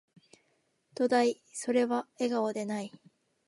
[0.95, 2.91] どだい、それは、笑顔でない